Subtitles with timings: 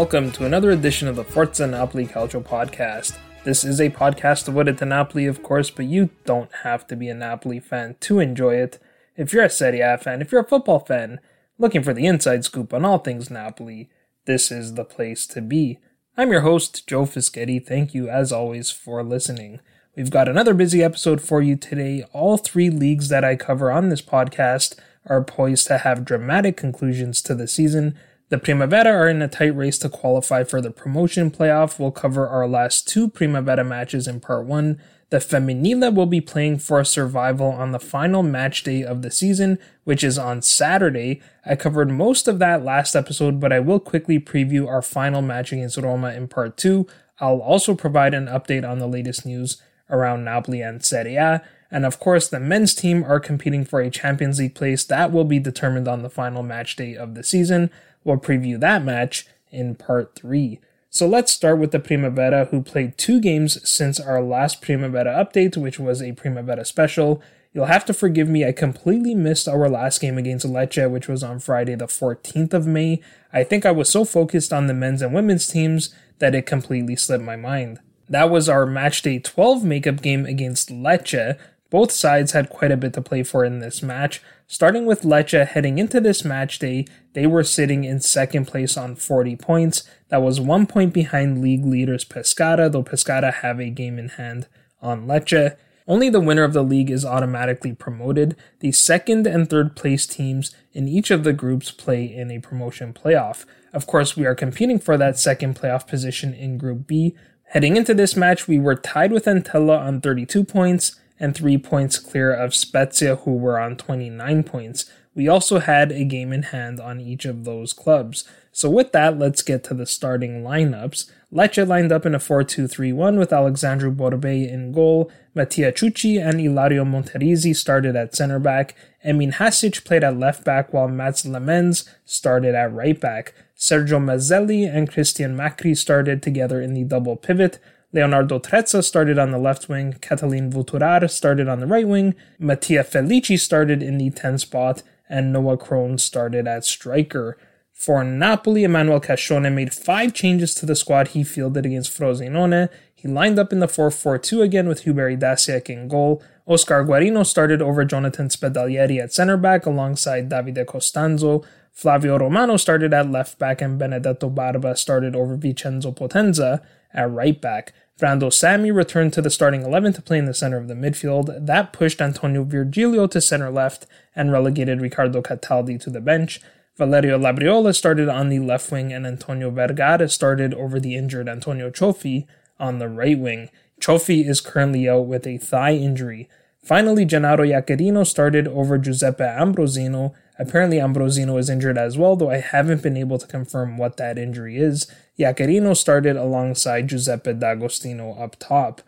[0.00, 3.18] Welcome to another edition of the Forza Napoli Calcio podcast.
[3.44, 7.10] This is a podcast devoted to Napoli, of course, but you don't have to be
[7.10, 8.78] a Napoli fan to enjoy it.
[9.18, 11.20] If you're a Serie A fan, if you're a football fan,
[11.58, 13.90] looking for the inside scoop on all things Napoli,
[14.24, 15.78] this is the place to be.
[16.16, 17.62] I'm your host, Joe Fischetti.
[17.62, 19.60] Thank you, as always, for listening.
[19.94, 22.06] We've got another busy episode for you today.
[22.14, 27.20] All three leagues that I cover on this podcast are poised to have dramatic conclusions
[27.20, 27.98] to the season
[28.30, 31.78] the Primavera are in a tight race to qualify for the promotion playoff.
[31.78, 34.80] We'll cover our last two Primavera matches in part one.
[35.10, 39.58] The Femminile will be playing for survival on the final match day of the season,
[39.82, 41.20] which is on Saturday.
[41.44, 45.52] I covered most of that last episode, but I will quickly preview our final match
[45.52, 46.86] against Roma in part two.
[47.18, 51.42] I'll also provide an update on the latest news around Napoli and Serie A.
[51.72, 55.24] And of course, the men's team are competing for a Champions League place that will
[55.24, 57.70] be determined on the final match day of the season.
[58.04, 60.60] We'll preview that match in part 3.
[60.88, 65.56] So let's start with the Primavera, who played two games since our last Primavera update,
[65.56, 67.22] which was a Primavera special.
[67.52, 71.22] You'll have to forgive me, I completely missed our last game against Lecce, which was
[71.22, 73.00] on Friday, the 14th of May.
[73.32, 76.96] I think I was so focused on the men's and women's teams that it completely
[76.96, 77.80] slipped my mind.
[78.08, 81.38] That was our matchday 12 makeup game against Lecce,
[81.70, 84.20] both sides had quite a bit to play for in this match.
[84.52, 88.96] Starting with Lecce heading into this match day, they were sitting in second place on
[88.96, 89.84] 40 points.
[90.08, 94.48] That was one point behind league leaders Pescara, though Pescara have a game in hand
[94.82, 95.56] on Lecce.
[95.86, 98.34] Only the winner of the league is automatically promoted.
[98.58, 102.92] The second and third place teams in each of the groups play in a promotion
[102.92, 103.44] playoff.
[103.72, 107.14] Of course, we are competing for that second playoff position in Group B.
[107.50, 111.98] Heading into this match, we were tied with Entella on 32 points and three points
[111.98, 114.90] clear of Spezia, who were on 29 points.
[115.14, 118.24] We also had a game in hand on each of those clubs.
[118.52, 121.10] So, with that, let's get to the starting lineups.
[121.32, 125.10] Lecce lined up in a 4 2 3 1 with Alexandru Borbei in goal.
[125.34, 128.74] Mattia Ciucci and Ilario Monterisi started at center back.
[129.04, 133.34] Emin Hasic played at left back while Mats Lemens started at right back.
[133.56, 137.58] Sergio Mazzelli and Christian Macri started together in the double pivot.
[137.92, 142.84] Leonardo Trezza started on the left wing, Catalin Vulturar started on the right wing, Mattia
[142.84, 147.36] Felici started in the 10 spot, and Noah Krohn started at striker.
[147.72, 152.68] For Napoli, Emmanuel Cascione made five changes to the squad he fielded against Frosinone.
[152.94, 156.22] He lined up in the 4-4-2 again with Hubert Idasiak in goal.
[156.46, 161.42] Oscar Guarino started over Jonathan Spedalieri at center back alongside Davide Costanzo.
[161.72, 166.60] Flavio Romano started at left back and Benedetto Barba started over Vincenzo Potenza
[166.94, 167.72] at right back.
[168.00, 171.46] Brando Sami returned to the starting 11 to play in the center of the midfield.
[171.46, 176.40] That pushed Antonio Virgilio to center left and relegated Riccardo Cataldi to the bench.
[176.78, 181.70] Valerio Labriola started on the left wing and Antonio Vergara started over the injured Antonio
[181.70, 182.26] Cioffi
[182.58, 183.50] on the right wing.
[183.80, 186.28] Cioffi is currently out with a thigh injury.
[186.64, 192.38] Finally, Gennaro Iaccarino started over Giuseppe Ambrosino Apparently, Ambrosino is injured as well, though I
[192.38, 194.90] haven't been able to confirm what that injury is.
[195.20, 198.80] Iaccarino started alongside Giuseppe D'Agostino up top.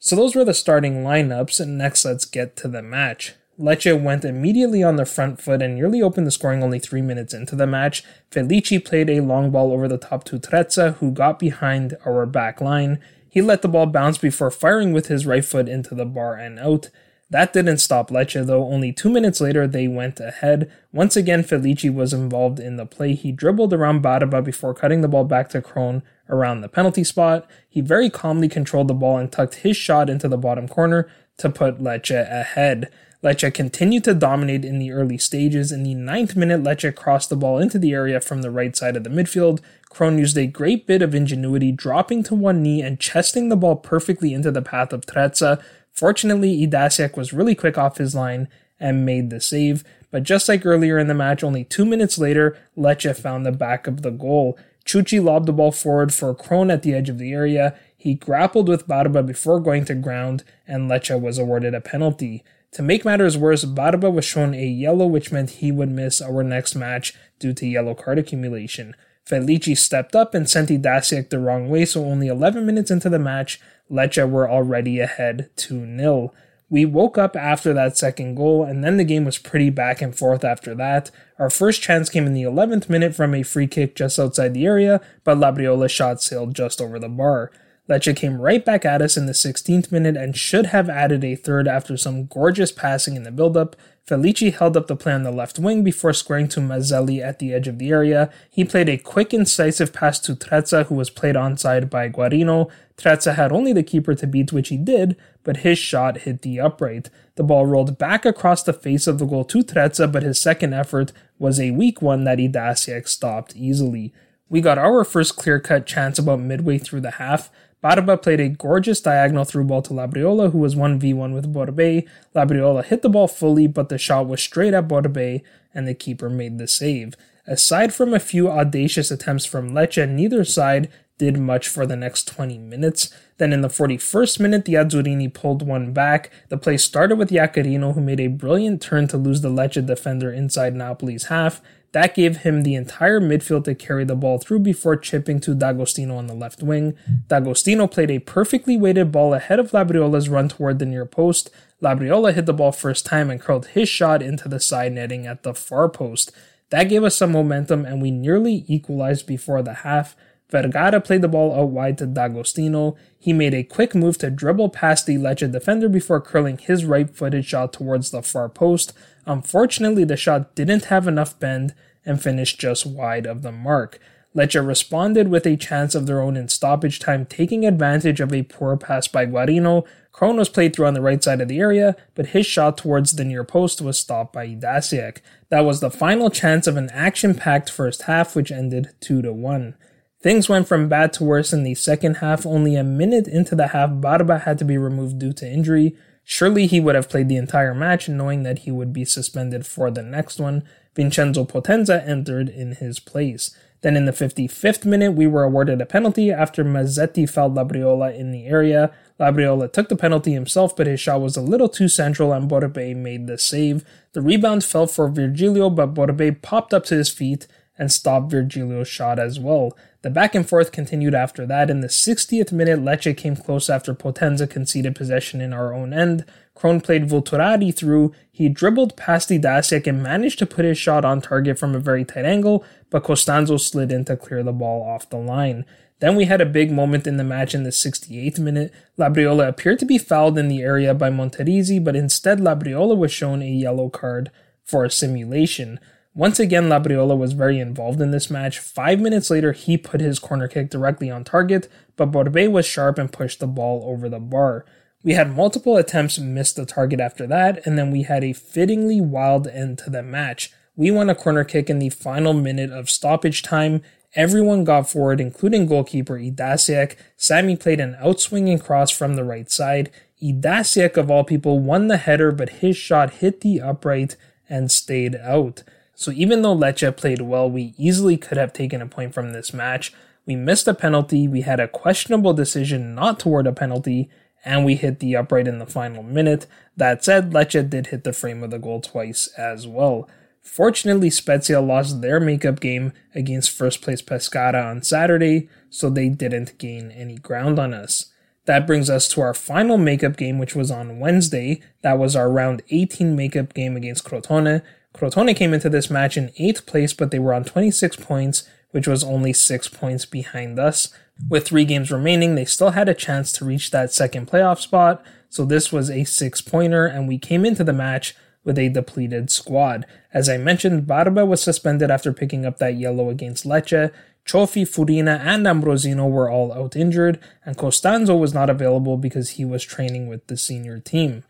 [0.00, 3.34] So those were the starting lineups, and next let's get to the match.
[3.58, 7.32] Lecce went immediately on the front foot and nearly opened the scoring only three minutes
[7.32, 8.04] into the match.
[8.30, 12.60] Felici played a long ball over the top to Trezza, who got behind our back
[12.60, 13.00] line.
[13.30, 16.58] He let the ball bounce before firing with his right foot into the bar and
[16.58, 16.90] out.
[17.28, 18.64] That didn't stop Lecce though.
[18.64, 20.70] Only two minutes later, they went ahead.
[20.92, 23.14] Once again, Felici was involved in the play.
[23.14, 27.48] He dribbled around Barba before cutting the ball back to Krohn around the penalty spot.
[27.68, 31.08] He very calmly controlled the ball and tucked his shot into the bottom corner
[31.38, 32.90] to put Lecce ahead.
[33.24, 35.72] Lecce continued to dominate in the early stages.
[35.72, 38.96] In the ninth minute, Lecce crossed the ball into the area from the right side
[38.96, 39.60] of the midfield.
[39.90, 43.74] Krohn used a great bit of ingenuity, dropping to one knee and chesting the ball
[43.74, 45.60] perfectly into the path of Trezza.
[45.96, 48.48] Fortunately, Idasiak was really quick off his line
[48.78, 49.82] and made the save.
[50.10, 53.86] But just like earlier in the match, only two minutes later, Lecce found the back
[53.86, 54.58] of the goal.
[54.84, 57.74] Ciucci lobbed the ball forward for Krohn at the edge of the area.
[57.96, 62.44] He grappled with Barba before going to ground, and Lecce was awarded a penalty.
[62.72, 66.44] To make matters worse, Barba was shown a yellow, which meant he would miss our
[66.44, 68.94] next match due to yellow card accumulation.
[69.26, 73.18] Felici stepped up and sent Idasiak the wrong way, so only 11 minutes into the
[73.18, 73.60] match,
[73.90, 76.32] Lecce were already ahead 2 0.
[76.68, 80.16] We woke up after that second goal, and then the game was pretty back and
[80.16, 81.12] forth after that.
[81.38, 84.66] Our first chance came in the 11th minute from a free kick just outside the
[84.66, 87.52] area, but Labriola shot sailed just over the bar.
[87.88, 91.36] Lecce came right back at us in the 16th minute and should have added a
[91.36, 93.76] third after some gorgeous passing in the build-up.
[94.08, 97.52] Felici held up the play on the left wing before squaring to Mazzelli at the
[97.52, 98.30] edge of the area.
[98.50, 102.70] He played a quick, incisive pass to Trezza, who was played onside by Guarino.
[102.96, 106.60] Trezza had only the keeper to beat, which he did, but his shot hit the
[106.60, 107.10] upright.
[107.36, 110.72] The ball rolled back across the face of the goal to Trezza, but his second
[110.72, 114.12] effort was a weak one that Idasiak stopped easily.
[114.48, 117.50] We got our first clear cut chance about midway through the half.
[117.86, 122.04] Barba played a gorgeous diagonal through ball to Labriola, who was 1v1 with Borbei.
[122.34, 125.42] Labriola hit the ball fully, but the shot was straight at Borbei,
[125.72, 127.14] and the keeper made the save.
[127.46, 132.26] Aside from a few audacious attempts from Lecce, neither side did much for the next
[132.26, 133.14] 20 minutes.
[133.38, 136.32] Then in the 41st minute, the Azzurrini pulled one back.
[136.48, 140.32] The play started with Iaccarino, who made a brilliant turn to lose the Lecce defender
[140.32, 141.62] inside Napoli's half.
[141.96, 146.18] That gave him the entire midfield to carry the ball through before chipping to D'Agostino
[146.18, 146.94] on the left wing.
[147.28, 151.48] D'Agostino played a perfectly weighted ball ahead of Labriola's run toward the near post.
[151.80, 155.42] Labriola hit the ball first time and curled his shot into the side netting at
[155.42, 156.32] the far post.
[156.68, 160.14] That gave us some momentum and we nearly equalized before the half.
[160.50, 162.96] Vergara played the ball out wide to D'Agostino.
[163.18, 167.08] He made a quick move to dribble past the Lecce defender before curling his right
[167.08, 168.92] footed shot towards the far post.
[169.24, 171.74] Unfortunately, the shot didn't have enough bend
[172.06, 173.98] and finished just wide of the mark.
[174.34, 178.42] Lecce responded with a chance of their own in stoppage time, taking advantage of a
[178.42, 179.86] poor pass by Guarino.
[180.12, 183.16] Krohn was played through on the right side of the area, but his shot towards
[183.16, 185.18] the near post was stopped by Idasiak.
[185.48, 189.74] That was the final chance of an action-packed first half, which ended 2 to 1.
[190.20, 192.44] Things went from bad to worse in the second half.
[192.44, 195.96] Only a minute into the half, Barba had to be removed due to injury.
[196.28, 199.92] Surely he would have played the entire match, knowing that he would be suspended for
[199.92, 200.64] the next one.
[200.96, 203.56] Vincenzo Potenza entered in his place.
[203.82, 208.32] Then in the 55th minute, we were awarded a penalty after Mazzetti fouled Labriola in
[208.32, 208.92] the area.
[209.20, 212.96] Labriola took the penalty himself, but his shot was a little too central and Borbei
[212.96, 213.84] made the save.
[214.12, 217.46] The rebound fell for Virgilio, but Borbei popped up to his feet
[217.78, 219.76] and stopped Virgilio's shot as well.
[220.06, 221.68] The back and forth continued after that.
[221.68, 226.24] In the 60th minute, Lecce came close after Potenza conceded possession in our own end.
[226.56, 228.14] Krohn played Volturari through.
[228.30, 232.04] He dribbled past Idasiak and managed to put his shot on target from a very
[232.04, 235.64] tight angle, but Costanzo slid in to clear the ball off the line.
[235.98, 238.72] Then we had a big moment in the match in the 68th minute.
[238.96, 243.42] Labriola appeared to be fouled in the area by Monterisi, but instead Labriola was shown
[243.42, 244.30] a yellow card
[244.62, 245.80] for a simulation.
[246.16, 248.58] Once again, Labriola was very involved in this match.
[248.58, 252.96] Five minutes later, he put his corner kick directly on target, but Borbei was sharp
[252.96, 254.64] and pushed the ball over the bar.
[255.02, 258.98] We had multiple attempts miss the target after that, and then we had a fittingly
[258.98, 260.50] wild end to the match.
[260.74, 263.82] We won a corner kick in the final minute of stoppage time.
[264.14, 266.96] Everyone got forward, including goalkeeper Idasiak.
[267.18, 269.90] Sammy played an outswinging cross from the right side.
[270.22, 274.16] Idasiak, of all people, won the header, but his shot hit the upright
[274.48, 275.62] and stayed out.
[275.96, 279.54] So even though Lecce played well, we easily could have taken a point from this
[279.54, 279.94] match.
[280.26, 284.10] We missed a penalty, we had a questionable decision not toward a penalty,
[284.44, 286.46] and we hit the upright in the final minute.
[286.76, 290.06] That said, Lecce did hit the frame of the goal twice as well.
[290.42, 296.58] Fortunately, Spezia lost their makeup game against first place Pescara on Saturday, so they didn't
[296.58, 298.12] gain any ground on us.
[298.44, 301.62] That brings us to our final makeup game, which was on Wednesday.
[301.82, 304.62] That was our round 18 makeup game against Crotone.
[304.96, 308.88] Crotone came into this match in 8th place, but they were on 26 points, which
[308.88, 310.92] was only 6 points behind us.
[311.28, 315.04] With 3 games remaining, they still had a chance to reach that second playoff spot,
[315.28, 319.30] so this was a 6 pointer, and we came into the match with a depleted
[319.30, 319.84] squad.
[320.14, 323.92] As I mentioned, Barba was suspended after picking up that yellow against Lecce.
[324.24, 329.44] Cioffi, Furina, and Ambrosino were all out injured, and Costanzo was not available because he
[329.44, 331.22] was training with the senior team.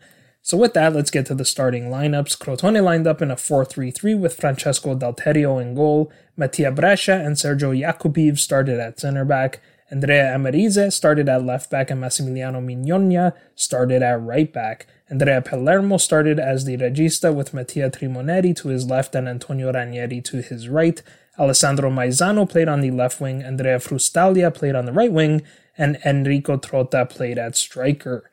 [0.47, 2.37] So with that, let's get to the starting lineups.
[2.37, 7.77] Crotone lined up in a 4-3-3 with Francesco Dalterio in goal, Mattia Brescia and Sergio
[7.77, 9.59] Jakupiv started at center back,
[9.91, 14.87] Andrea Amerize started at left back and Massimiliano Mignonia started at right back.
[15.09, 20.21] Andrea Palermo started as the regista with Mattia Trimoneri to his left and Antonio Ranieri
[20.21, 21.03] to his right.
[21.37, 25.41] Alessandro Maizano played on the left wing, Andrea Frustaglia played on the right wing,
[25.77, 28.29] and Enrico Trotta played at striker.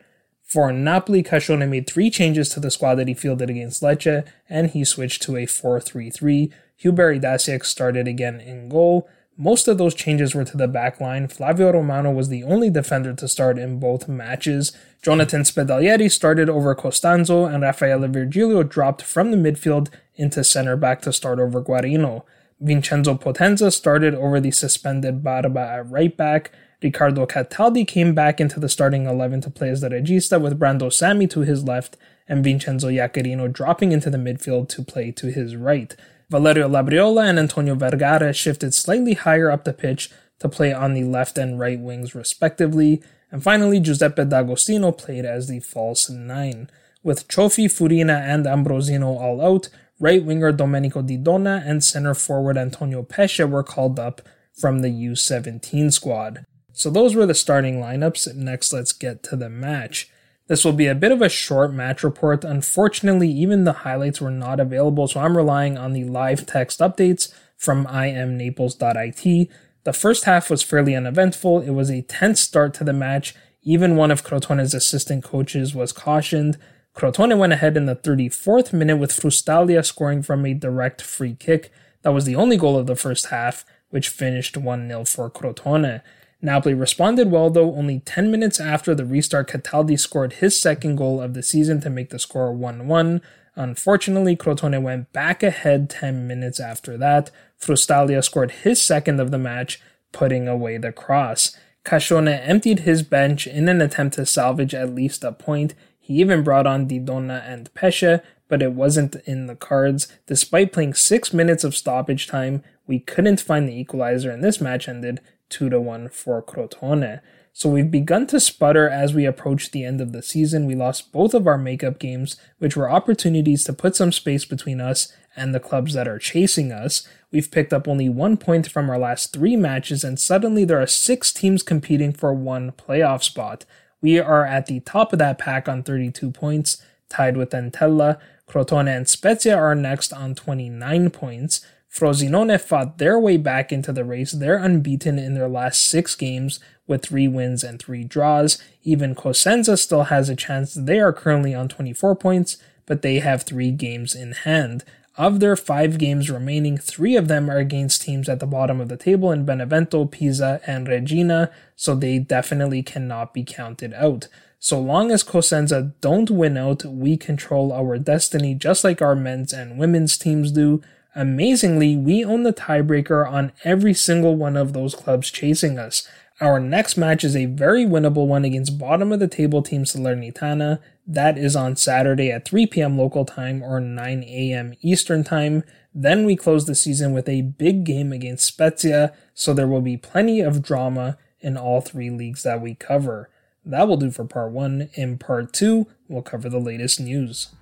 [0.54, 4.70] For Napoli, Cascione made three changes to the squad that he fielded against Lecce, and
[4.70, 6.52] he switched to a 4-3-3.
[6.76, 9.08] Hubert Idasiak started again in goal.
[9.37, 11.26] Most of those changes were to the back line.
[11.26, 14.70] Flavio Romano was the only defender to start in both matches.
[15.02, 21.02] Jonathan Spedalieri started over Costanzo, and Raffaele Virgilio dropped from the midfield into center back
[21.02, 22.23] to start over Guarino.
[22.61, 26.52] Vincenzo Potenza started over the suspended Barba at right back.
[26.84, 30.92] Riccardo Cataldi came back into the starting 11 to play as the regista with Brando
[30.92, 31.96] Sami to his left
[32.28, 35.96] and Vincenzo Iaccarino dropping into the midfield to play to his right.
[36.28, 40.10] Valerio Labriola and Antonio Vergara shifted slightly higher up the pitch
[40.40, 45.48] to play on the left and right wings respectively, and finally Giuseppe D'Agostino played as
[45.48, 46.68] the false nine.
[47.02, 52.58] With Cioffi, Furina, and Ambrosino all out, right winger Domenico Di Donna and center forward
[52.58, 54.20] Antonio Pesce were called up
[54.52, 56.44] from the U17 squad.
[56.76, 58.34] So those were the starting lineups.
[58.34, 60.10] Next, let's get to the match.
[60.48, 62.44] This will be a bit of a short match report.
[62.44, 67.32] Unfortunately, even the highlights were not available, so I'm relying on the live text updates
[67.56, 69.48] from iamnaples.it.
[69.84, 71.60] The first half was fairly uneventful.
[71.60, 73.36] It was a tense start to the match.
[73.62, 76.58] Even one of Crotone's assistant coaches was cautioned.
[76.96, 81.70] Crotone went ahead in the 34th minute with Frustaglia scoring from a direct free kick.
[82.02, 86.02] That was the only goal of the first half, which finished 1 0 for Crotone.
[86.44, 91.20] Napoli responded well, though, only 10 minutes after the restart, Cataldi scored his second goal
[91.20, 93.22] of the season to make the score 1 1.
[93.56, 97.30] Unfortunately, Crotone went back ahead 10 minutes after that.
[97.58, 99.80] Frustaglia scored his second of the match,
[100.12, 101.56] putting away the cross.
[101.82, 105.74] Cascione emptied his bench in an attempt to salvage at least a point.
[105.98, 110.08] He even brought on Di Donna and Pesce, but it wasn't in the cards.
[110.26, 114.88] Despite playing 6 minutes of stoppage time, we couldn't find the equalizer, and this match
[114.88, 115.20] ended
[115.50, 117.20] 2 to 1 for Crotone.
[117.52, 120.66] So we've begun to sputter as we approach the end of the season.
[120.66, 124.80] We lost both of our makeup games, which were opportunities to put some space between
[124.80, 127.06] us and the clubs that are chasing us.
[127.30, 130.86] We've picked up only one point from our last three matches, and suddenly there are
[130.86, 133.64] six teams competing for one playoff spot.
[134.00, 138.18] We are at the top of that pack on 32 points, tied with Entella.
[138.48, 141.64] Crotone and Spezia are next on 29 points.
[141.94, 144.32] Frosinone fought their way back into the race.
[144.32, 146.58] They're unbeaten in their last six games
[146.88, 148.60] with three wins and three draws.
[148.82, 150.74] Even Cosenza still has a chance.
[150.74, 154.82] They are currently on 24 points, but they have three games in hand.
[155.16, 158.88] Of their five games remaining, three of them are against teams at the bottom of
[158.88, 164.26] the table in Benevento, Pisa, and Reggina, so they definitely cannot be counted out.
[164.58, 169.52] So long as Cosenza don't win out, we control our destiny just like our men's
[169.52, 170.82] and women's teams do.
[171.14, 176.09] Amazingly, we own the tiebreaker on every single one of those clubs chasing us.
[176.40, 180.80] Our next match is a very winnable one against bottom of the table team Salernitana.
[181.06, 182.99] That is on Saturday at 3 p.m.
[182.99, 184.75] local time or 9 a.m.
[184.80, 185.62] Eastern time.
[185.94, 189.97] Then we close the season with a big game against Spezia, so there will be
[189.97, 193.30] plenty of drama in all three leagues that we cover.
[193.64, 194.90] That will do for part one.
[194.94, 197.54] In part two, we'll cover the latest news.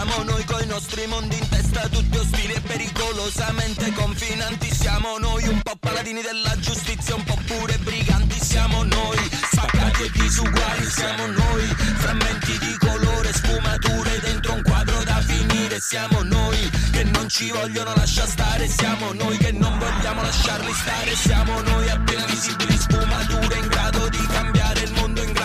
[0.00, 4.72] Siamo noi coi nostri mondi in testa tutti ostili e pericolosamente confinanti.
[4.72, 8.40] Siamo noi un po' paladini della giustizia un po' pure briganti.
[8.40, 9.18] Siamo noi
[9.52, 11.66] spaccati e disuguali siamo noi.
[11.98, 15.78] Frammenti di colore sfumature dentro un quadro da finire.
[15.80, 21.14] Siamo noi che non ci vogliono lasciare stare, siamo noi che non vogliamo lasciarli stare,
[21.14, 24.99] siamo noi appena visibili sfumature in grado di cambiare il mondo,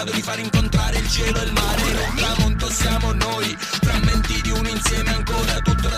[0.06, 1.82] grado di far incontrare il cielo e il mare.
[1.82, 5.90] Un tramonto, siamo noi, frammenti di un insieme ancora tutto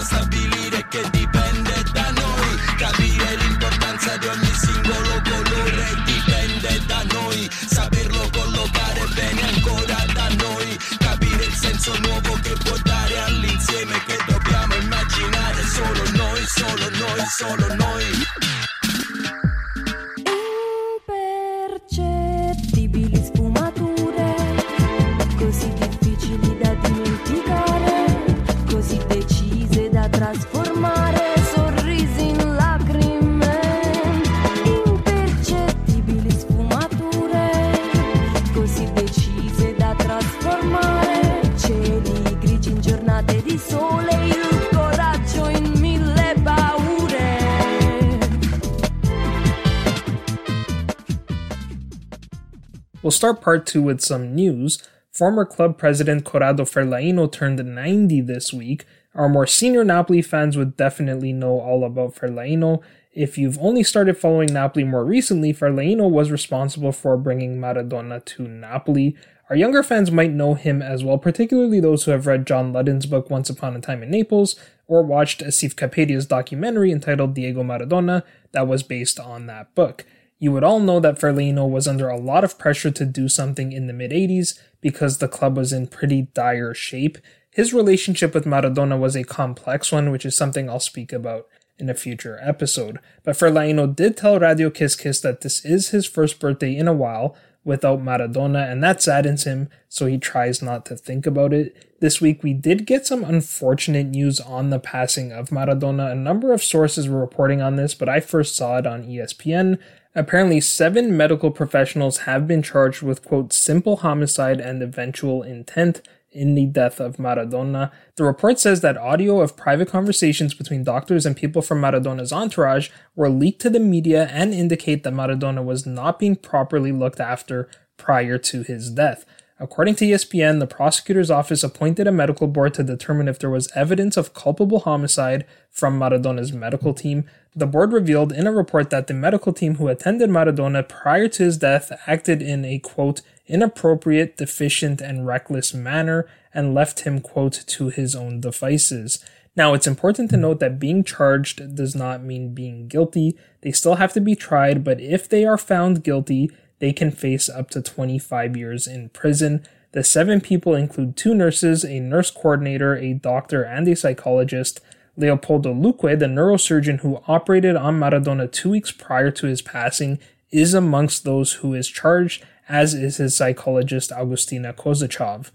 [53.17, 54.81] start part two with some news.
[55.12, 58.86] Former club president Corrado Ferlaino turned 90 this week.
[59.15, 62.83] Our more senior Napoli fans would definitely know all about Ferlaino.
[63.12, 68.47] If you've only started following Napoli more recently, Ferlaino was responsible for bringing Maradona to
[68.47, 69.15] Napoli.
[69.50, 73.07] Our younger fans might know him as well, particularly those who have read John Ludden's
[73.07, 74.55] book Once Upon a Time in Naples
[74.86, 78.21] or watched Asif Kapadia's documentary entitled Diego Maradona
[78.51, 80.05] that was based on that book.
[80.39, 83.72] You would all know that Ferlaino was under a lot of pressure to do something
[83.72, 87.17] in the mid 80s because the club was in pretty dire shape.
[87.50, 91.48] His relationship with Maradona was a complex one, which is something I'll speak about
[91.79, 93.00] in a future episode.
[93.24, 96.94] But Ferlaino did tell Radio Kiss Kiss that this is his first birthday in a
[96.94, 97.36] while
[97.67, 101.75] without Maradona, and that saddens him, so he tries not to think about it.
[102.00, 106.10] This week, we did get some unfortunate news on the passing of Maradona.
[106.10, 109.79] A number of sources were reporting on this, but I first saw it on ESPN.
[110.16, 116.56] Apparently, seven medical professionals have been charged with, quote, simple homicide and eventual intent in
[116.56, 117.91] the death of Maradona.
[118.15, 122.89] The report says that audio of private conversations between doctors and people from Maradona's entourage
[123.15, 127.70] were leaked to the media and indicate that Maradona was not being properly looked after
[127.98, 129.26] prior to his death.
[129.60, 133.72] According to ESPN, the prosecutor's office appointed a medical board to determine if there was
[133.74, 137.26] evidence of culpable homicide from Maradona's medical team.
[137.56, 141.43] The board revealed in a report that the medical team who attended Maradona prior to
[141.43, 147.63] his death acted in a quote, inappropriate, deficient, and reckless manner and left him quote,
[147.65, 149.26] to his own devices.
[149.56, 153.36] Now, it's important to note that being charged does not mean being guilty.
[153.62, 157.50] They still have to be tried, but if they are found guilty, they can face
[157.50, 159.66] up to 25 years in prison.
[159.94, 164.80] The seven people include two nurses, a nurse coordinator, a doctor, and a psychologist.
[165.16, 170.20] Leopoldo Luque, the neurosurgeon who operated on Maradona two weeks prior to his passing,
[170.52, 175.50] is amongst those who is charged, as is his psychologist Agustina Cosachov.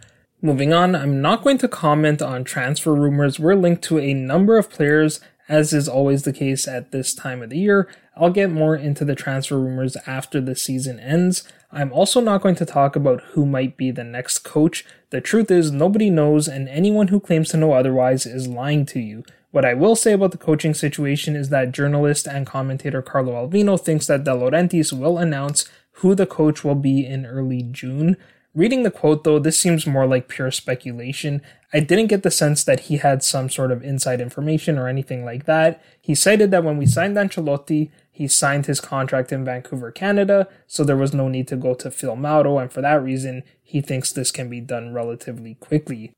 [0.45, 3.39] Moving on, I'm not going to comment on transfer rumors.
[3.39, 5.21] We're linked to a number of players,
[5.53, 7.87] as is always the case at this time of the year.
[8.17, 11.47] I'll get more into the transfer rumors after the season ends.
[11.71, 14.83] I'm also not going to talk about who might be the next coach.
[15.11, 19.01] The truth is, nobody knows, and anyone who claims to know otherwise is lying to
[19.01, 19.25] you.
[19.51, 23.79] What I will say about the coaching situation is that journalist and commentator Carlo Alvino
[23.79, 28.17] thinks that De Laurentiis will announce who the coach will be in early June.
[28.55, 31.41] Reading the quote though, this seems more like pure speculation.
[31.73, 35.25] I didn't get the sense that he had some sort of inside information or anything
[35.25, 35.83] like that.
[36.03, 40.85] He cited that when we signed Ancelotti, he signed his contract in Vancouver, Canada, so
[40.85, 44.31] there was no need to go to Filmauro, and for that reason, he thinks this
[44.31, 46.13] can be done relatively quickly.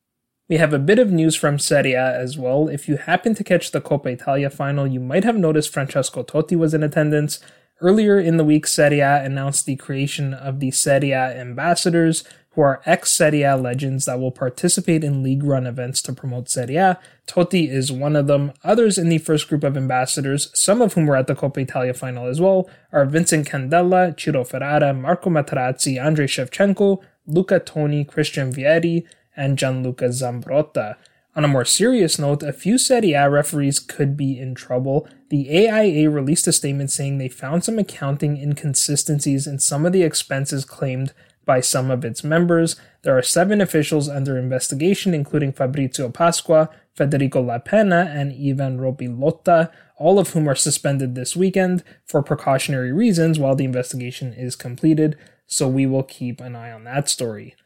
[0.49, 2.68] We have a bit of news from Serie A as well.
[2.68, 6.57] If you happen to catch the Coppa Italia final, you might have noticed Francesco Totti
[6.57, 7.38] was in attendance.
[7.80, 12.60] Earlier in the week, Serie A announced the creation of the Serie A ambassadors, who
[12.60, 16.76] are ex Serie A legends that will participate in league run events to promote Serie
[16.76, 17.00] A.
[17.26, 18.52] Totti is one of them.
[18.62, 21.94] Others in the first group of ambassadors, some of whom were at the Coppa Italia
[21.94, 28.52] final as well, are Vincent Candela, Ciro Ferrara, Marco Materazzi, Andrei Shevchenko, Luca Toni, Christian
[28.52, 29.04] Vieri,
[29.37, 30.96] and Gianluca Zambrotta.
[31.34, 35.08] On a more serious note, a few Serie A referees could be in trouble.
[35.35, 40.05] The AIA released a statement saying they found some accounting inconsistencies in some of the
[40.05, 41.12] expenses claimed
[41.44, 42.77] by some of its members.
[43.03, 49.73] There are seven officials under investigation, including Fabrizio Pasqua, Federico La Penna, and Ivan Robilotta,
[49.97, 55.16] all of whom are suspended this weekend for precautionary reasons while the investigation is completed,
[55.49, 57.57] so we will keep an eye on that story.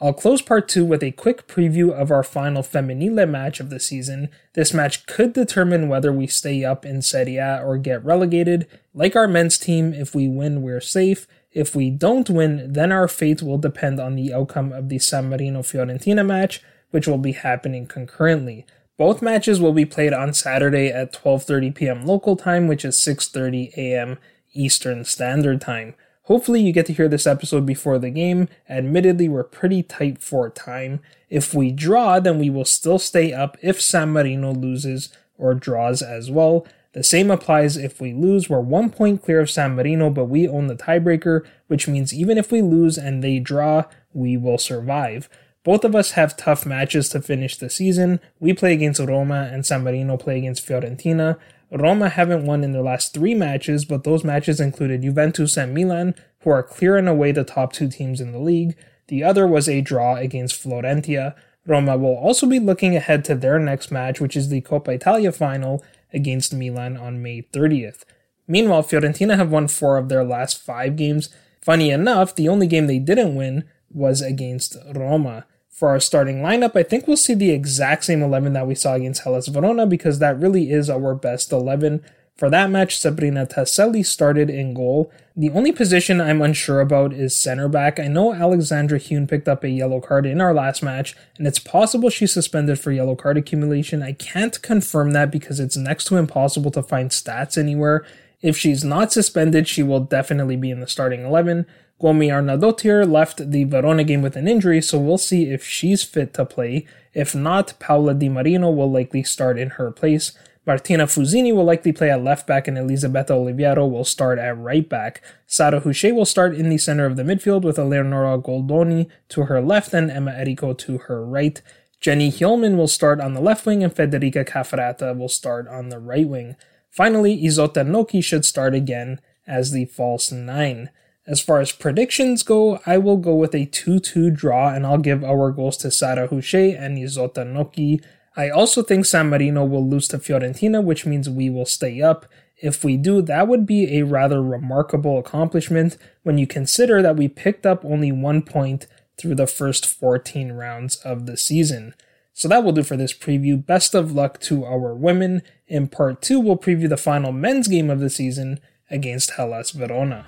[0.00, 3.80] I'll close part two with a quick preview of our final Femminile match of the
[3.80, 4.28] season.
[4.54, 8.68] This match could determine whether we stay up in Serie A or get relegated.
[8.94, 11.26] Like our men's team, if we win, we're safe.
[11.52, 15.30] If we don't win, then our fate will depend on the outcome of the San
[15.30, 18.64] Marino Fiorentina match, which will be happening concurrently.
[18.98, 22.06] Both matches will be played on Saturday at 12:30 p.m.
[22.06, 24.18] local time, which is 6:30 a.m.
[24.52, 25.94] Eastern Standard Time.
[26.28, 28.48] Hopefully, you get to hear this episode before the game.
[28.68, 31.00] Admittedly, we're pretty tight for time.
[31.30, 36.02] If we draw, then we will still stay up if San Marino loses or draws
[36.02, 36.66] as well.
[36.92, 38.50] The same applies if we lose.
[38.50, 42.36] We're one point clear of San Marino, but we own the tiebreaker, which means even
[42.36, 45.30] if we lose and they draw, we will survive.
[45.64, 48.20] Both of us have tough matches to finish the season.
[48.38, 51.38] We play against Roma and San Marino play against Fiorentina.
[51.70, 56.14] Roma haven't won in their last three matches, but those matches included Juventus and Milan,
[56.40, 58.76] who are clear and away the top two teams in the league.
[59.08, 61.34] The other was a draw against Florentia.
[61.66, 65.32] Roma will also be looking ahead to their next match, which is the Coppa Italia
[65.32, 68.04] final against Milan on May 30th.
[68.46, 71.28] Meanwhile, Fiorentina have won four of their last five games.
[71.60, 75.44] Funny enough, the only game they didn't win was against Roma
[75.78, 78.94] for our starting lineup, I think we'll see the exact same 11 that we saw
[78.94, 82.04] against Hellas Verona because that really is our best 11.
[82.36, 85.12] For that match, Sabrina Tasselli started in goal.
[85.36, 88.00] The only position I'm unsure about is center back.
[88.00, 91.60] I know Alexandra Hune picked up a yellow card in our last match, and it's
[91.60, 94.02] possible she's suspended for yellow card accumulation.
[94.02, 98.04] I can't confirm that because it's next to impossible to find stats anywhere.
[98.42, 101.66] If she's not suspended, she will definitely be in the starting 11.
[102.00, 106.32] Gudny Arnadottir left the Verona game with an injury, so we'll see if she's fit
[106.34, 106.86] to play.
[107.12, 110.32] If not, Paola Di Marino will likely start in her place.
[110.64, 114.88] Martina Fusini will likely play at left back, and Elisabetta Oliviero will start at right
[114.88, 115.22] back.
[115.46, 119.60] Sara Huchet will start in the center of the midfield with Eleonora Goldoni to her
[119.60, 121.60] left and Emma Errico to her right.
[122.00, 125.98] Jenny Hjohlman will start on the left wing, and Federica Caffarata will start on the
[125.98, 126.54] right wing.
[126.90, 130.90] Finally, Isotta Nocchi should start again as the false nine.
[131.28, 134.96] As far as predictions go, I will go with a 2 2 draw and I'll
[134.96, 138.02] give our goals to Sara Huchet and Isotta Nocchi.
[138.34, 142.24] I also think San Marino will lose to Fiorentina, which means we will stay up.
[142.56, 147.28] If we do, that would be a rather remarkable accomplishment when you consider that we
[147.28, 148.86] picked up only one point
[149.18, 151.94] through the first 14 rounds of the season.
[152.32, 153.64] So that will do for this preview.
[153.64, 155.42] Best of luck to our women.
[155.66, 158.60] In part 2, we'll preview the final men's game of the season
[158.90, 160.24] against Hellas Verona.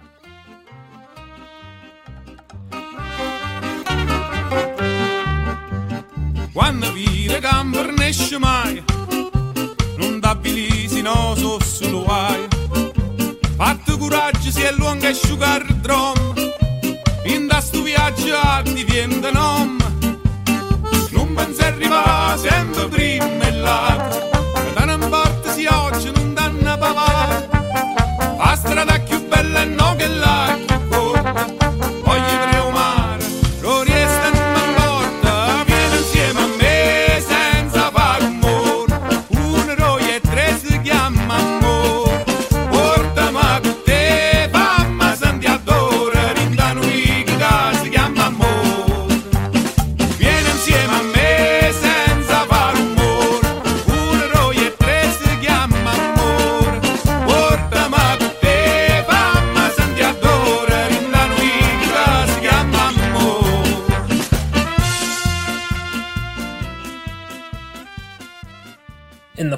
[6.60, 8.84] Quando vire gamber ne esce mai,
[9.96, 12.46] non t'abilisi no so solo hai.
[13.56, 16.34] Fatto coraggio si è lungo asciugare il drum,
[17.24, 18.36] in da sto viaggio
[18.74, 19.78] diventa nom.
[21.12, 24.10] Non pensi arrivare sempre prima e là,
[24.74, 27.48] da non porta si oggi non danno papà.
[28.36, 29.09] La strada più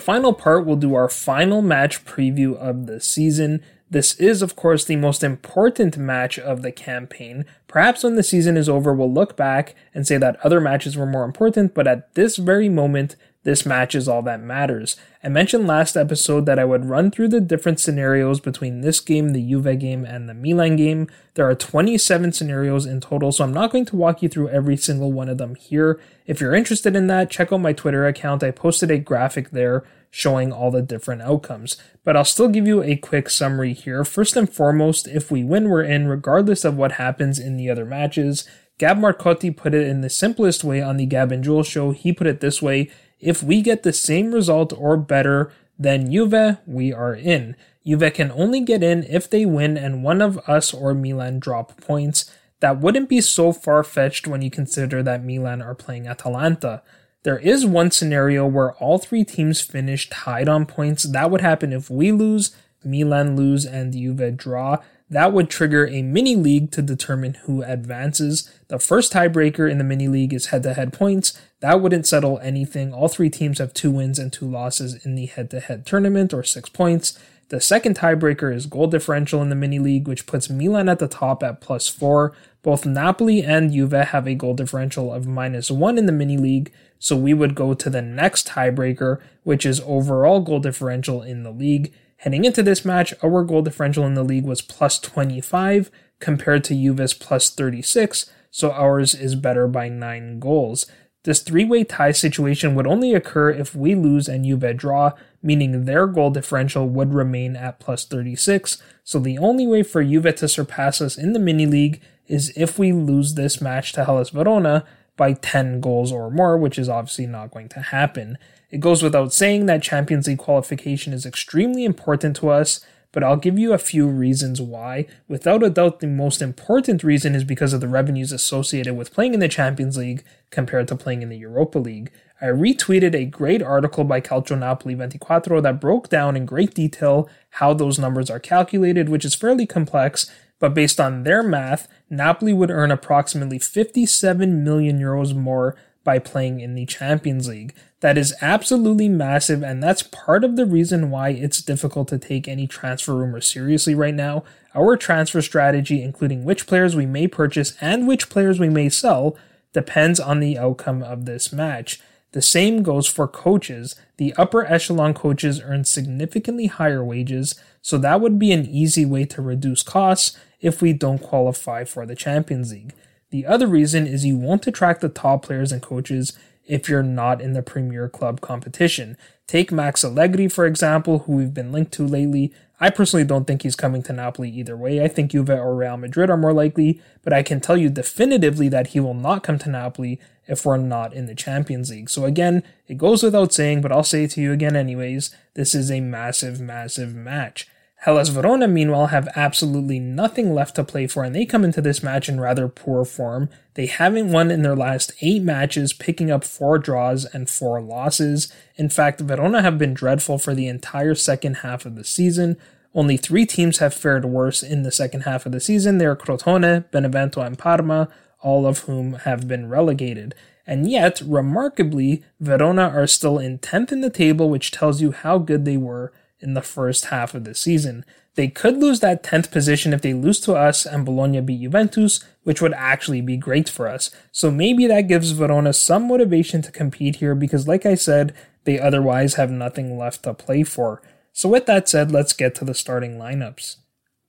[0.03, 3.63] final part, we'll do our final match preview of the season.
[3.89, 7.45] This is, of course, the most important match of the campaign.
[7.69, 11.07] Perhaps when the season is over, we'll look back and say that other matches were
[11.07, 14.97] more important, but at this very moment, this match is all that matters.
[15.23, 19.31] I mentioned last episode that I would run through the different scenarios between this game,
[19.31, 21.09] the Juve game, and the Milan game.
[21.35, 24.77] There are 27 scenarios in total, so I'm not going to walk you through every
[24.77, 26.01] single one of them here.
[26.27, 28.45] If you're interested in that, check out my Twitter account.
[28.45, 31.77] I posted a graphic there showing all the different outcomes.
[32.05, 34.05] But I'll still give you a quick summary here.
[34.05, 37.87] First and foremost, if we win, we're in, regardless of what happens in the other
[37.87, 38.47] matches.
[38.79, 41.93] Gab Marcotti put it in the simplest way on the Gab and Juls show.
[41.93, 42.91] He put it this way
[43.23, 47.57] if we get the same result or better than Juve, we are in.
[47.87, 51.81] Juve can only get in if they win and one of us or Milan drop
[51.81, 52.31] points.
[52.61, 56.83] That wouldn't be so far fetched when you consider that Milan are playing Atalanta.
[57.23, 61.05] There is one scenario where all three teams finish tied on points.
[61.05, 62.55] That would happen if we lose,
[62.85, 64.79] Milan lose, and Juve draw.
[65.13, 68.51] That would trigger a mini league to determine who advances.
[68.69, 71.39] The first tiebreaker in the mini league is head to head points.
[71.61, 72.95] That wouldn't settle anything.
[72.95, 76.33] All three teams have two wins and two losses in the head to head tournament
[76.33, 77.19] or six points.
[77.51, 81.09] The second tiebreaker is goal differential in the mini league, which puts Milan at the
[81.09, 82.33] top at plus four.
[82.63, 86.73] Both Napoli and Juve have a goal differential of minus one in the mini league,
[86.99, 91.51] so we would go to the next tiebreaker, which is overall goal differential in the
[91.51, 91.93] league.
[92.23, 96.73] Heading into this match, our goal differential in the league was plus 25 compared to
[96.73, 100.87] Juve's plus 36, so ours is better by 9 goals.
[101.25, 105.85] This three way tie situation would only occur if we lose and Juve draw, meaning
[105.85, 108.81] their goal differential would remain at plus 36.
[109.03, 112.79] So the only way for Juve to surpass us in the mini league is if
[112.79, 117.27] we lose this match to Hellas Verona by 10 goals or more, which is obviously
[117.27, 118.39] not going to happen.
[118.73, 122.81] It goes without saying that Champions League qualification is extremely important to us,
[123.13, 125.07] but I'll give you a few reasons why.
[125.29, 129.35] Without a doubt, the most important reason is because of the revenues associated with playing
[129.35, 132.11] in the Champions League compared to playing in the Europa League.
[132.41, 137.29] I retweeted a great article by Calcio Napoli 24 that broke down in great detail
[137.51, 142.55] how those numbers are calculated, which is fairly complex, but based on their math, Napoli
[142.55, 147.75] would earn approximately 57 million euros more by playing in the Champions League.
[148.01, 152.49] That is absolutely massive, and that's part of the reason why it's difficult to take
[152.49, 154.45] any transfer rumors seriously right now.
[154.75, 159.37] Our transfer strategy, including which players we may purchase and which players we may sell,
[159.73, 162.01] depends on the outcome of this match.
[162.33, 163.95] The same goes for coaches.
[164.17, 169.25] The upper echelon coaches earn significantly higher wages, so that would be an easy way
[169.27, 172.95] to reduce costs if we don't qualify for the Champions League.
[173.33, 176.35] The other reason is you won't attract the top players and coaches
[176.67, 179.17] if you're not in the Premier Club competition.
[179.47, 182.53] Take Max Allegri, for example, who we've been linked to lately.
[182.79, 185.03] I personally don't think he's coming to Napoli either way.
[185.03, 188.69] I think Juve or Real Madrid are more likely, but I can tell you definitively
[188.69, 192.11] that he will not come to Napoli if we're not in the Champions League.
[192.11, 195.35] So again, it goes without saying, but I'll say it to you again anyways.
[195.55, 197.67] This is a massive, massive match.
[198.03, 202.03] Hellas Verona, meanwhile, have absolutely nothing left to play for, and they come into this
[202.03, 203.49] match in rather poor form.
[203.75, 208.53] They haven't won in their last eight matches, picking up four draws and four losses.
[208.75, 212.57] In fact, Verona have been dreadful for the entire second half of the season.
[212.93, 215.99] Only three teams have fared worse in the second half of the season.
[215.99, 218.09] They are Crotone, Benevento, and Parma,
[218.41, 220.35] all of whom have been relegated.
[220.67, 225.39] And yet, remarkably, Verona are still in 10th in the table, which tells you how
[225.39, 226.13] good they were
[226.43, 228.05] in the first half of the season.
[228.35, 232.25] They could lose that 10th position if they lose to us and Bologna beat Juventus,
[232.45, 234.11] which would actually be great for us.
[234.33, 238.81] So maybe that gives Verona some motivation to compete here because, like I said, they
[238.81, 241.03] otherwise have nothing left to play for.
[241.33, 243.77] So, with that said, let's get to the starting lineups.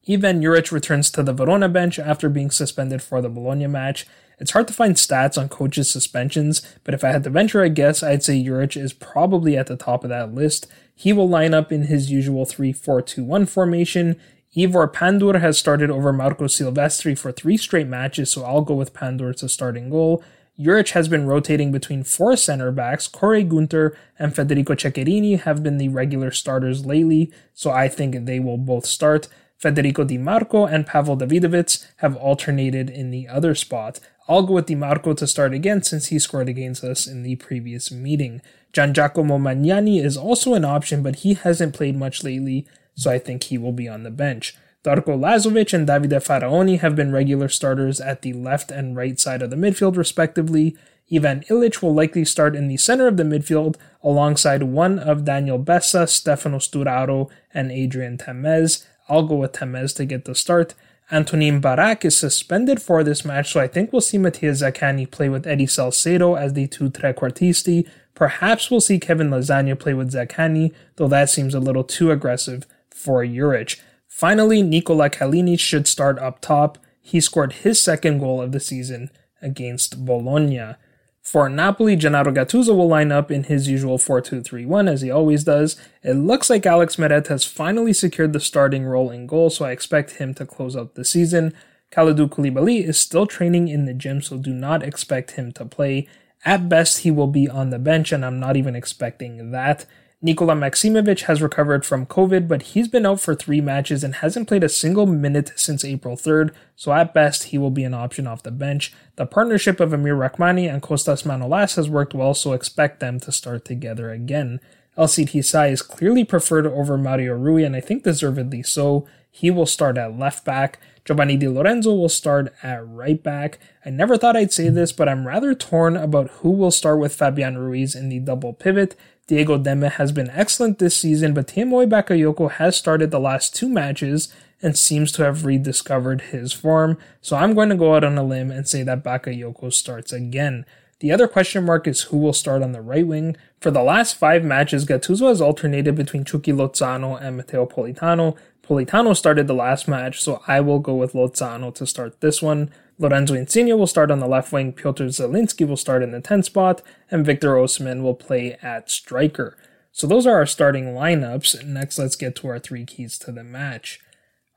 [0.09, 4.05] Ivan Juric returns to the Verona bench after being suspended for the Bologna match.
[4.39, 7.69] It's hard to find stats on coaches' suspensions, but if I had to venture a
[7.69, 10.67] guess, I'd say Juric is probably at the top of that list.
[10.95, 14.19] He will line up in his usual 3 4 2 1 formation.
[14.55, 18.93] Ivor Pandur has started over Marco Silvestri for three straight matches, so I'll go with
[18.93, 20.23] Pandur to starting goal.
[20.59, 23.07] Juric has been rotating between four center backs.
[23.07, 28.39] Koray Günter and Federico Ceccherini have been the regular starters lately, so I think they
[28.39, 29.27] will both start.
[29.57, 33.99] Federico Di Marco and Pawel Dawidowicz have alternated in the other spot.
[34.27, 37.37] I'll go with Di Marco to start again since he scored against us in the
[37.37, 38.41] previous meeting.
[38.73, 43.43] Giangiacomo Magnani is also an option, but he hasn't played much lately, so I think
[43.43, 44.55] he will be on the bench.
[44.83, 49.41] Darko Lazovic and Davide Faraoni have been regular starters at the left and right side
[49.41, 50.75] of the midfield, respectively.
[51.13, 55.59] Ivan Ilic will likely start in the center of the midfield alongside one of Daniel
[55.59, 58.85] Bessa, Stefano Sturaro, and Adrien Tameze.
[59.07, 60.73] I'll go with Tameze to get the start.
[61.11, 65.29] Antonin Barak is suspended for this match, so I think we'll see Mattia Zaccagni play
[65.29, 70.73] with Eddie Salcedo as the two trequartisti, Perhaps we'll see Kevin Lasagna play with Zaccagni,
[70.97, 73.79] though that seems a little too aggressive for Juric.
[74.07, 76.77] Finally, Nikola Kalinic should start up top.
[77.01, 79.09] He scored his second goal of the season
[79.41, 80.75] against Bologna.
[81.23, 85.77] For Napoli, Gennaro Gattuso will line up in his usual 4-2-3-1 as he always does.
[86.03, 89.71] It looks like Alex Meret has finally secured the starting role in goal, so I
[89.71, 91.53] expect him to close out the season.
[91.91, 96.07] Kalidou Koulibaly is still training in the gym, so do not expect him to play.
[96.45, 99.85] At best, he will be on the bench, and I'm not even expecting that.
[100.25, 104.47] Nikola Maximovic has recovered from COVID, but he's been out for three matches and hasn't
[104.47, 108.25] played a single minute since April 3rd, so at best, he will be an option
[108.25, 108.93] off the bench.
[109.17, 113.33] The partnership of Amir Rrahmani and Kostas Manolas has worked well, so expect them to
[113.33, 114.61] start together again.
[114.97, 119.05] Elseid Hysaj is clearly preferred over Mario Rui, and I think deservedly so.
[119.29, 120.79] He will start at left back.
[121.05, 123.59] Giovanni Di Lorenzo will start at right back.
[123.85, 127.15] I never thought I'd say this, but I'm rather torn about who will start with
[127.15, 128.95] Fabian Ruiz in the double pivot.
[129.27, 133.69] Diego Demme has been excellent this season, but Tiémoué Bakayoko has started the last two
[133.69, 136.97] matches and seems to have rediscovered his form.
[137.21, 140.65] So I'm going to go out on a limb and say that Bakayoko starts again.
[140.99, 143.35] The other question mark is who will start on the right wing.
[143.59, 148.37] For the last five matches, Gattuso has alternated between Chucky Lozano and Matteo Politano.
[148.67, 152.71] Politano started the last match, so I will go with Lozano to start this one.
[152.97, 156.43] Lorenzo Insigne will start on the left wing, Piotr Zielinski will start in the 10
[156.43, 159.57] spot, and Victor Osimhen will play at striker.
[159.91, 161.65] So those are our starting lineups.
[161.65, 163.99] Next, let's get to our three keys to the match.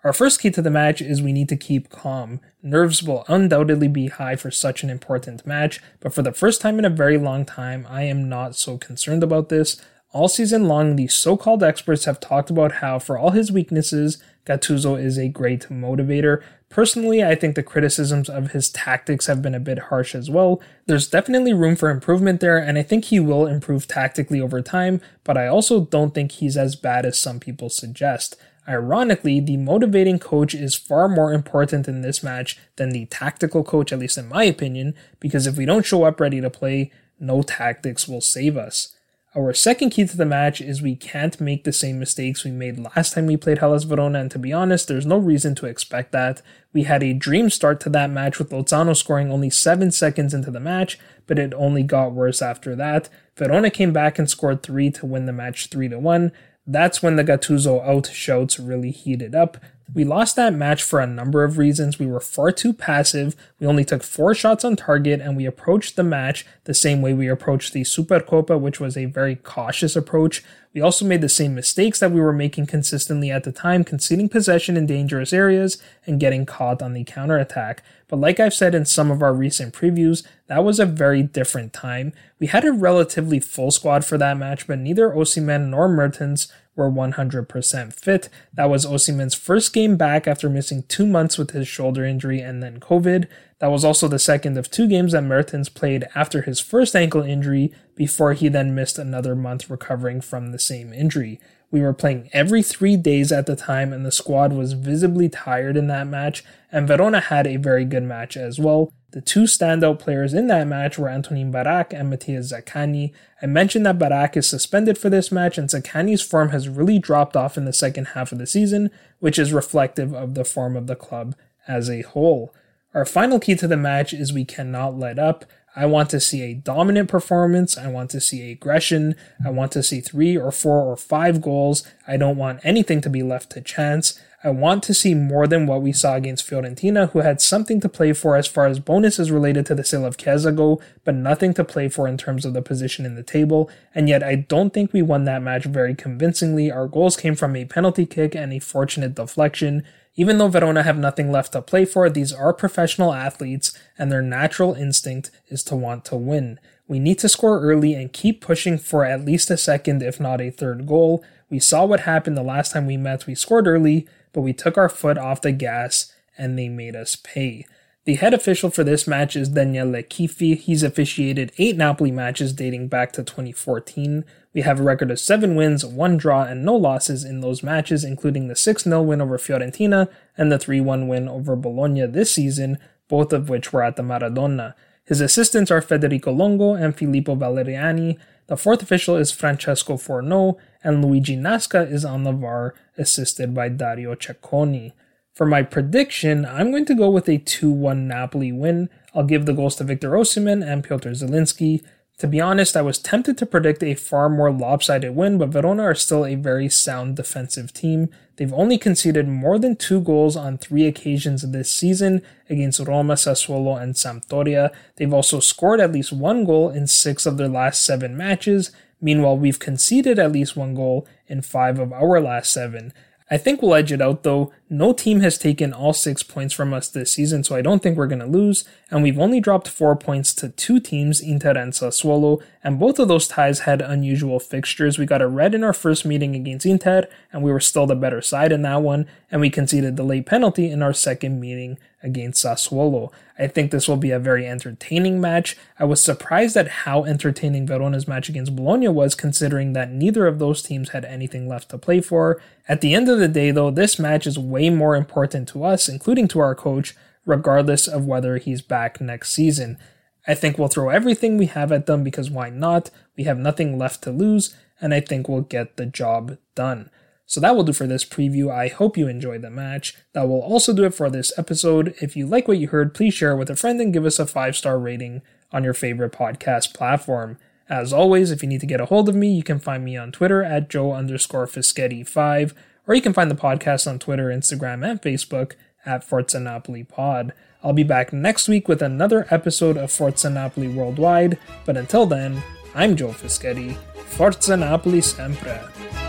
[0.04, 2.40] Our first key to the match is we need to keep calm.
[2.62, 6.78] Nerves will undoubtedly be high for such an important match, but for the first time
[6.78, 9.82] in a very long time, I am not so concerned about this.
[10.12, 14.22] All season long, the so called experts have talked about how, for all his weaknesses,
[14.46, 16.42] Gattuso is a great motivator.
[16.68, 20.60] Personally, I think the criticisms of his tactics have been a bit harsh as well.
[20.86, 25.00] There's definitely room for improvement there, and I think he will improve tactically over time,
[25.24, 28.36] but I also don't think he's as bad as some people suggest.
[28.68, 33.92] Ironically, the motivating coach is far more important in this match than the tactical coach,
[33.92, 36.90] at least in my opinion, because if we don't show up ready to play,
[37.20, 38.95] no tactics will save us.
[39.36, 42.78] Our second key to the match is we can't make the same mistakes we made
[42.78, 46.12] last time we played Hellas Verona, and to be honest, there's no reason to expect
[46.12, 46.40] that.
[46.72, 50.50] We had a dream start to that match with Lozano scoring only 7 seconds into
[50.50, 53.10] the match, but it only got worse after that.
[53.36, 56.32] Verona came back and scored 3 to win the match 3 to 1.
[56.66, 59.58] That's when the Gattuso out shouts really heated up.
[59.94, 61.98] We lost that match for a number of reasons.
[61.98, 63.36] We were far too passive.
[63.60, 67.14] We only took four shots on target and we approached the match the same way
[67.14, 70.42] we approached the Supercopa, which was a very cautious approach.
[70.74, 74.28] We also made the same mistakes that we were making consistently at the time, conceding
[74.28, 77.82] possession in dangerous areas and getting caught on the counterattack.
[78.08, 81.72] But like I've said in some of our recent previews, that was a very different
[81.72, 82.12] time.
[82.38, 86.90] We had a relatively full squad for that match, but neither Osimhen nor Mertens were
[86.90, 88.28] 100% fit.
[88.52, 92.62] That was Osimhen's first game back after missing two months with his shoulder injury and
[92.62, 93.26] then COVID.
[93.58, 97.22] That was also the second of two games that Mertens played after his first ankle
[97.22, 101.40] injury before he then missed another month recovering from the same injury.
[101.70, 105.76] We were playing every three days at the time, and the squad was visibly tired
[105.76, 108.92] in that match, and Verona had a very good match as well.
[109.16, 113.14] The two standout players in that match were Antonin Barak and Mattia Zaccagni.
[113.40, 117.34] I mentioned that Barak is suspended for this match, and Zaccagni's form has really dropped
[117.34, 120.86] off in the second half of the season, which is reflective of the form of
[120.86, 121.34] the club
[121.66, 122.54] as a whole.
[122.92, 125.46] Our final key to the match is we cannot let up.
[125.76, 127.76] I want to see a dominant performance.
[127.76, 129.14] I want to see aggression.
[129.44, 131.86] I want to see three or four or five goals.
[132.08, 134.18] I don't want anything to be left to chance.
[134.42, 137.88] I want to see more than what we saw against Fiorentina, who had something to
[137.88, 141.52] play for as far as bonuses related to the sale of Chiesa go, but nothing
[141.54, 143.68] to play for in terms of the position in the table.
[143.94, 146.70] And yet, I don't think we won that match very convincingly.
[146.70, 149.82] Our goals came from a penalty kick and a fortunate deflection.
[150.16, 154.22] Even though Verona have nothing left to play for, these are professional athletes, and their
[154.22, 156.58] natural instinct is to want to win.
[156.88, 160.40] We need to score early and keep pushing for at least a second, if not
[160.40, 161.22] a third goal.
[161.50, 163.26] We saw what happened the last time we met.
[163.26, 167.16] We scored early, but we took our foot off the gas and they made us
[167.16, 167.66] pay.
[168.06, 170.56] The head official for this match is Daniele Chiffi.
[170.56, 174.24] He's officiated eight Napoli matches dating back to 2014.
[174.54, 178.04] We have a record of seven wins, one draw, and no losses in those matches,
[178.04, 182.30] including the 6 0 win over Fiorentina and the 3 1 win over Bologna this
[182.30, 184.74] season, both of which were at the Maradona.
[185.04, 188.18] His assistants are Federico Longo and Filippo Valeriani.
[188.46, 193.68] The fourth official is Francesco Forno, and Luigi Nasca is on the VAR, assisted by
[193.68, 194.92] Dario Cecconi.
[195.36, 198.88] For my prediction, I'm going to go with a 2 1 Napoli win.
[199.14, 201.84] I'll give the goals to Victor Osimhen and Piotr Zielinski.
[202.20, 205.82] To be honest, I was tempted to predict a far more lopsided win, but Verona
[205.82, 208.08] are still a very sound defensive team.
[208.36, 213.78] They've only conceded more than two goals on three occasions this season against Roma, Sassuolo,
[213.78, 214.70] and Sampdoria.
[214.96, 218.70] They've also scored at least one goal in six of their last seven matches.
[219.02, 222.94] Meanwhile, we've conceded at least one goal in five of our last seven.
[223.30, 224.52] I think we'll edge it out though.
[224.68, 227.96] No team has taken all six points from us this season, so I don't think
[227.96, 228.64] we're going to lose.
[228.90, 233.06] And we've only dropped four points to two teams, Inter and Sassuolo, and both of
[233.06, 234.98] those ties had unusual fixtures.
[234.98, 237.94] We got a red in our first meeting against Inter, and we were still the
[237.94, 241.78] better side in that one, and we conceded the late penalty in our second meeting
[242.02, 243.10] against Sassuolo.
[243.38, 245.56] I think this will be a very entertaining match.
[245.78, 250.38] I was surprised at how entertaining Verona's match against Bologna was, considering that neither of
[250.38, 252.40] those teams had anything left to play for.
[252.68, 256.28] At the end of the day, though, this match is more important to us, including
[256.28, 256.94] to our coach,
[257.24, 259.78] regardless of whether he's back next season.
[260.26, 262.90] I think we'll throw everything we have at them because why not?
[263.16, 266.90] We have nothing left to lose, and I think we'll get the job done.
[267.26, 268.52] So that will do for this preview.
[268.52, 269.94] I hope you enjoyed the match.
[270.12, 271.94] That will also do it for this episode.
[272.00, 274.20] If you like what you heard, please share it with a friend and give us
[274.20, 277.38] a five star rating on your favorite podcast platform.
[277.68, 279.96] As always, if you need to get a hold of me, you can find me
[279.96, 282.52] on Twitter at Joe underscore Fischetti5,
[282.86, 285.52] or you can find the podcast on Twitter, Instagram, and Facebook
[285.84, 287.32] at Forza Napoli Pod.
[287.62, 292.42] I'll be back next week with another episode of Forza Napoli Worldwide, but until then,
[292.74, 293.76] I'm Joe Fischetti.
[293.96, 296.05] Forza Napoli sempre.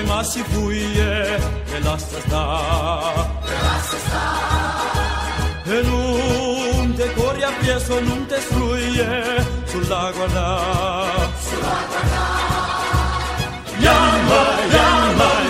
[0.00, 1.38] se masifuje
[1.70, 2.44] Belasta sta
[3.44, 4.24] Belasta sta
[5.66, 10.60] E non te corri a piezo, non te sfruie Sulla guarda
[11.46, 12.22] Sulla guarda
[13.78, 14.42] Yamba,
[14.74, 15.49] yamba, yamba